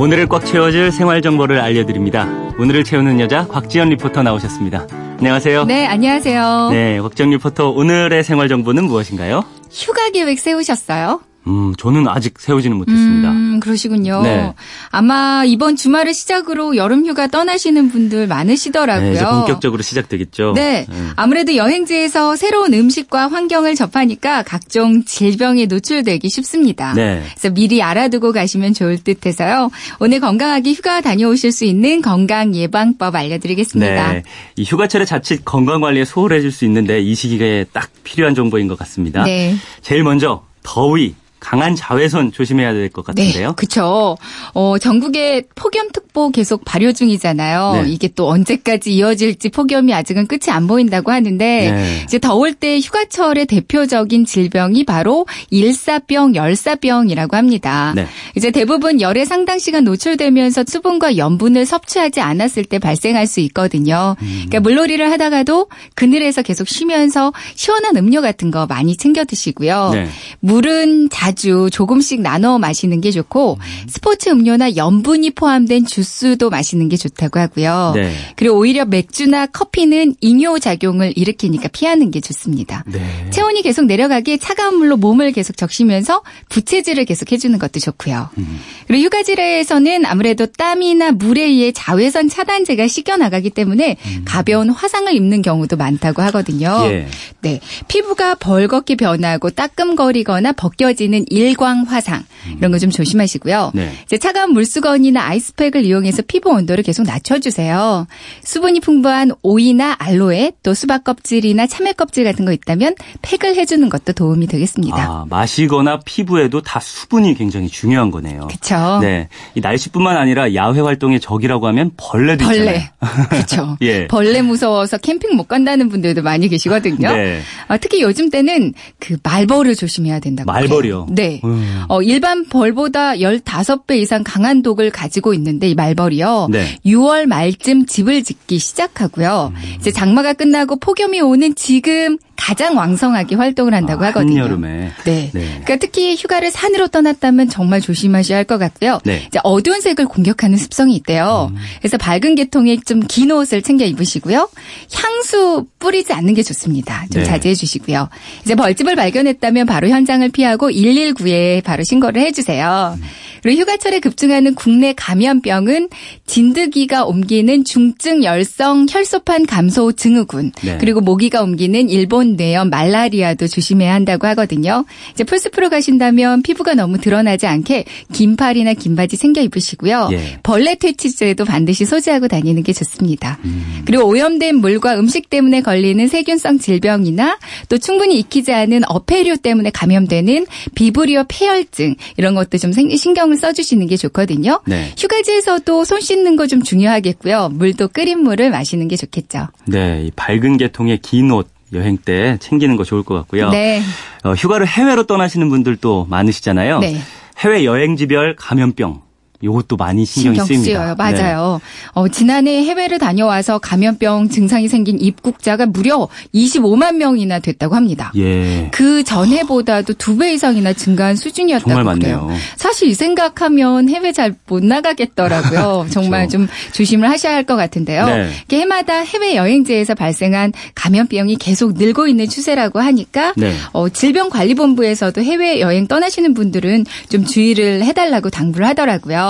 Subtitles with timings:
[0.00, 2.26] 오늘을 꽉 채워줄 생활 정보를 알려드립니다.
[2.58, 4.86] 오늘을 채우는 여자 곽지연 리포터 나오셨습니다.
[5.18, 5.64] 안녕하세요.
[5.64, 6.70] 네, 안녕하세요.
[6.70, 9.44] 네, 곽지연 리포터 오늘의 생활 정보는 무엇인가요?
[9.70, 11.20] 휴가 계획 세우셨어요?
[11.50, 13.30] 음, 저는 아직 세우지는 못했습니다.
[13.30, 14.22] 음, 그러시군요.
[14.22, 14.54] 네.
[14.90, 19.10] 아마 이번 주말을 시작으로 여름 휴가 떠나시는 분들 많으시더라고요.
[19.10, 20.52] 네, 이제 본격적으로 시작되겠죠.
[20.54, 20.86] 네.
[21.16, 26.94] 아무래도 여행지에서 새로운 음식과 환경을 접하니까 각종 질병에 노출되기 쉽습니다.
[26.94, 27.22] 네.
[27.34, 29.70] 그래서 미리 알아두고 가시면 좋을 듯 해서요.
[29.98, 34.12] 오늘 건강하게 휴가 다녀오실 수 있는 건강 예방법 알려드리겠습니다.
[34.12, 34.22] 네.
[34.56, 39.24] 이 휴가철에 자칫 건강 관리에 소홀해질 수 있는데 이 시기에 딱 필요한 정보인 것 같습니다.
[39.24, 39.56] 네.
[39.82, 43.48] 제일 먼저 더위, 강한 자외선 조심해야 될 것 같은데요.
[43.48, 44.16] 네, 그렇죠.
[44.52, 47.82] 어, 전국에 폭염특보 계속 발효 중이잖아요.
[47.84, 47.90] 네.
[47.90, 52.00] 이게 또 언제까지 이어질지 폭염이 아직은 끝이 안 보인다고 하는데 네.
[52.04, 57.92] 이제 더울 때 휴가철의 대표적인 질병이 바로 일사병, 열사병이라고 합니다.
[57.94, 58.06] 네.
[58.36, 64.16] 이제 대부분 열에 상당 시간 노출되면서 수분과 염분을 섭취하지 않았을 때 발생할 수 있거든요.
[64.22, 64.26] 음.
[64.48, 69.90] 그러니까 물놀이를 하다가도 그늘에서 계속 쉬면서 시원한 음료 같은 거 많이 챙겨 드시고요.
[69.94, 70.08] 네.
[70.40, 77.38] 물은 자주 조금씩 나눠 마시는 게 좋고 스포츠 음료나 염분이 포함된 주스도 마시는 게 좋다고
[77.38, 77.92] 하고요.
[77.94, 78.12] 네.
[78.36, 82.84] 그리고 오히려 맥주나 커피는 이뇨 작용을 일으키니까 피하는 게 좋습니다.
[82.86, 83.00] 네.
[83.30, 88.30] 체온이 계속 내려가게 차가운 물로 몸을 계속 적시면서 부채질을 계속 해주는 것도 좋고요.
[88.38, 88.60] 음.
[88.86, 95.76] 그리고 휴가지에서는 아무래도 땀이나 물에 의해 자외선 차단제가 씻겨 나가기 때문에 가벼운 화상을 입는 경우도
[95.76, 96.68] 많다고 하거든요.
[96.84, 96.90] 음.
[96.90, 97.06] 예.
[97.40, 97.60] 네.
[97.88, 102.24] 피부가 벌겋게 변하고 따끔거리거나 벗겨지는 일광 화상
[102.58, 103.72] 이런 거 좀 조심하시고요.
[103.74, 103.92] 네.
[104.06, 108.06] 이제 차가운 물수건이나 아이스팩을 이용해서 피부 온도를 계속 낮춰주세요.
[108.42, 114.14] 수분이 풍부한 오이나 알로에 또 수박 껍질이나 참외 껍질 같은 거 있다면 팩을 해주는 것도
[114.14, 114.96] 도움이 되겠습니다.
[114.96, 118.46] 아, 마시거나 피부에도 다 수분이 굉장히 중요한 거네요.
[118.48, 118.98] 그렇죠.
[119.02, 119.28] 네.
[119.54, 122.56] 이 날씨뿐만 아니라 야외 활동의 적이라고 하면 벌레도 벌레.
[122.60, 122.88] 있잖아요.
[123.28, 123.76] 그렇죠.
[123.82, 124.06] 예.
[124.06, 127.12] 벌레 무서워서 캠핑 못 간다는 분들도 많이 계시거든요.
[127.12, 127.40] 네.
[127.68, 130.50] 아, 특히 요즘 때는 그 말벌을 조심해야 된다고.
[130.50, 131.08] 말벌이요?
[131.10, 131.40] 네.
[131.44, 131.82] 음.
[131.88, 136.48] 어, 일반 벌보다 15배 이상 강한 독을 가지고 있는데 이 말벌이요.
[136.50, 136.78] 네.
[136.86, 139.52] 6월 말쯤 집을 짓기 시작하고요.
[139.54, 139.74] 음.
[139.76, 144.42] 이제 장마가 끝나고 폭염이 오는 지금 가장 왕성하게 활동을 한다고 아, 하거든요.
[144.42, 144.90] 한여름에.
[145.04, 145.30] 네.
[145.32, 145.40] 네.
[145.40, 148.98] 그러니까 특히 휴가를 산으로 떠났다면 정말 조심하셔야 할 것 같고요.
[149.04, 149.22] 네.
[149.26, 151.52] 이제 어두운 색을 공격하는 습성이 있대요.
[151.78, 154.48] 그래서 밝은 계통의 좀 긴 옷을 챙겨 입으시고요.
[154.94, 157.06] 향수 뿌리지 않는 게 좋습니다.
[157.12, 157.28] 좀 네.
[157.28, 158.08] 자제해 주시고요.
[158.44, 162.96] 이제 벌집을 발견했다면 바로 현장을 피하고 119에 바로 신고를 해 주세요.
[163.42, 165.88] 그리고 휴가철에 급증하는 국내 감염병은
[166.26, 170.76] 진드기가 옮기는 중증 열성 혈소판 감소 증후군 네.
[170.78, 174.84] 그리고 모기가 옮기는 일본 뇌염 말라리아도 조심해야 한다고 하거든요.
[175.12, 180.08] 이제 풀숲으로 가신다면 피부가 너무 드러나지 않게 긴 팔이나 긴 바지 챙겨 입으시고요.
[180.12, 180.38] 예.
[180.42, 183.38] 벌레 퇴치제도 반드시 소지하고 다니는 게 좋습니다.
[183.44, 183.82] 음.
[183.86, 187.38] 그리고 오염된 물과 음식 때문에 걸리는 세균성 질병이나
[187.68, 193.86] 또 충분히 익히지 않은 어패류 때문에 감염되는 비브리오 폐혈증 이런 것도 좀 생- 신경을 써주시는
[193.86, 194.60] 게 좋거든요.
[194.66, 194.90] 네.
[194.98, 197.50] 휴가지에서도 손 씻는 거 좀 중요하겠고요.
[197.52, 199.46] 물도 끓인 물을 마시는 게 좋겠죠.
[199.66, 200.02] 네.
[200.06, 203.50] 이 밝은 계통의 긴 옷 여행 때 챙기는 거 좋을 것 같고요.
[203.50, 203.82] 네.
[204.24, 206.80] 어, 휴가를 해외로 떠나시는 분들도 많으시잖아요.
[206.80, 207.00] 네.
[207.38, 209.02] 해외 여행지별 감염병.
[209.42, 210.80] 요것도 많이 신경이 신경 쓰입니다.
[210.80, 210.94] 쓰여요.
[210.96, 211.60] 맞아요.
[211.92, 218.12] 어, 지난해 해외를 다녀와서 감염병 증상이 생긴 입국자가 무려 25만 명이나 됐다고 합니다.
[218.14, 218.20] 네.
[218.22, 218.68] 예.
[218.72, 222.18] 그 전해보다도 두 배 이상이나 증가한 수준이었다고 정말 그래요.
[222.26, 222.38] 많네요.
[222.56, 225.86] 사실 이 생각하면 해외 잘 못 나가겠더라고요.
[225.90, 228.04] 정말 좀 조심을 하셔야 할 것 같은데요.
[228.06, 228.28] 네.
[228.52, 233.54] 해마다 해외 여행지에서 발생한 감염병이 계속 늘고 있는 추세라고 하니까 네.
[233.72, 239.29] 어, 질병관리본부에서도 해외 여행 떠나시는 분들은 좀 주의를 해달라고 당부를 하더라고요.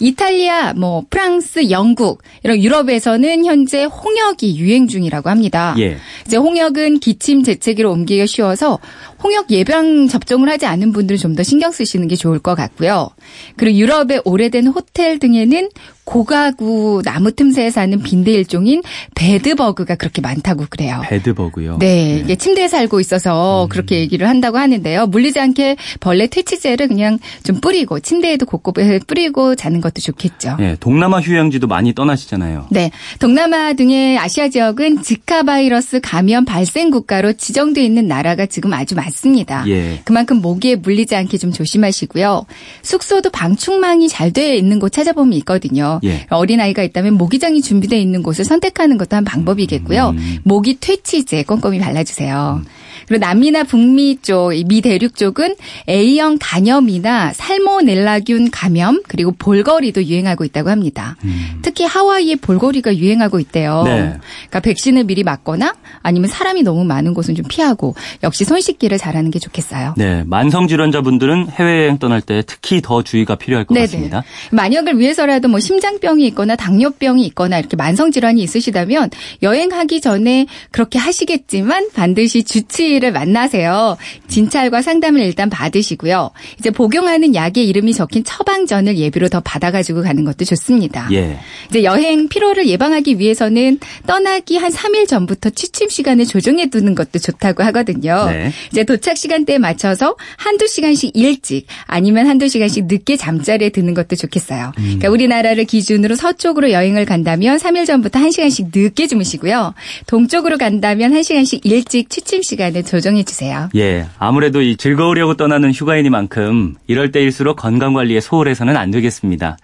[0.00, 5.74] 이탈리아, 뭐 프랑스, 영국 이런 유럽에서는 현재 홍역이 유행 중이라고 합니다.
[5.78, 5.96] 예.
[6.26, 8.78] 이제 홍역은 기침 재채기로 옮기기가 쉬워서
[9.22, 13.10] 홍역 예방 접종을 하지 않은 분들은 좀 더 신경 쓰시는 게 좋을 것 같고요.
[13.56, 15.68] 그리고 유럽의 오래된 호텔 등에는
[16.04, 18.82] 고가구 나무 틈새에 사는 빈대 일종인
[19.14, 21.02] bedbug가 그렇게 많다고 그래요.
[21.04, 21.76] bedbug요.
[21.78, 25.06] 네, 이게 침대에 살고 있어서 그렇게 얘기를 한다고 하는데요.
[25.06, 30.56] 물리지 않게 벌레 퇴치제를 그냥 좀 뿌리고 침대에도 곳곳에 뿌리고 자는 것도 좋겠죠.
[30.60, 32.68] 예, 동남아 휴양지도 많이 떠나시잖아요.
[32.70, 32.90] 네.
[33.18, 39.07] 동남아 등의 아시아 지역은 지카 바이러스 감염 발생 국가로 지정돼 있는 나라가 지금 아주 많
[39.10, 39.64] 습니다.
[39.68, 40.00] 예.
[40.04, 42.44] 그만큼 모기에 물리지 않게 좀 조심하시고요.
[42.82, 46.00] 숙소도 방충망이 잘 되어 있는 곳 찾아보면 있거든요.
[46.04, 46.26] 예.
[46.28, 50.10] 어린아이가 있다면 모기장이 준비되어 있는 곳을 선택하는 것도 한 방법이겠고요.
[50.10, 50.38] 음.
[50.42, 52.62] 모기 퇴치제 꼼꼼히 발라주세요.
[53.06, 55.56] 그리고 남미나 북미 쪽, 이미 대륙 쪽은
[55.88, 61.16] A형 간염이나 살모넬라균 감염, 그리고 볼거 볼거리도 유행하고 있다고 합니다.
[61.24, 61.58] 음.
[61.62, 63.82] 특히 하와이의 볼거리가 유행하고 있대요.
[63.84, 64.16] 네.
[64.48, 69.30] 그러니까 백신을 미리 맞거나 아니면 사람이 너무 많은 곳은 좀 피하고 역시 손 씻기를 잘하는
[69.30, 69.94] 게 좋겠어요.
[69.96, 73.86] 네, 만성 질환자분들은 해외여행 떠날 때 특히 더 주의가 필요할 것 네네.
[73.86, 74.24] 같습니다.
[74.52, 79.10] 만약을 위해서라도 뭐 심장병이 있거나 당뇨병이 있거나 이렇게 만성 질환이 있으시다면
[79.42, 83.96] 여행하기 전에 그렇게 하시겠지만 반드시 주치의를 만나세요.
[84.28, 86.30] 진찰과 상담을 일단 받으시고요.
[86.58, 91.08] 이제 복용하는 약의 이름이 적힌 처방전을 예비로 더 받아가지고 가는 것도 좋습니다.
[91.12, 91.38] 예.
[91.70, 97.62] 이제 여행 피로를 예방하기 위해서는 떠나기 한 3일 전부터 취침 시간을 조정해 두는 것도 좋다고
[97.64, 98.26] 하거든요.
[98.26, 98.52] 네.
[98.70, 104.72] 이제 도착 시간대에 맞춰서 한두 시간씩 일찍 아니면 한두 시간씩 늦게 잠자리에 드는 것도 좋겠어요.
[104.78, 104.82] 음.
[104.82, 109.74] 그러니까 우리나라를 기준으로 서쪽으로 여행을 간다면 3일 전부터 1시간씩 늦게 주무시고요.
[110.06, 113.68] 동쪽으로 간다면 1시간씩 일찍 취침 시간을 조정해 주세요.
[113.76, 114.06] 예.
[114.18, 119.58] 아무래도 이 즐거우려고 떠나는 휴가이니만큼 이럴 때일수록 건강 관리에 소홀해서는 안 되겠습니다.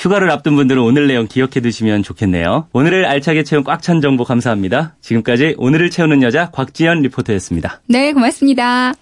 [0.00, 2.68] 휴가를 앞둔 분들은 오늘 내용 기억해 두시면 좋겠네요.
[2.72, 4.94] 오늘을 알차게 채운 꽉 찬 정보 감사합니다.
[5.02, 7.82] 지금까지 오늘을 채우는 여자 곽지연 리포터였습니다.
[7.86, 8.94] 네, 고맙습니다.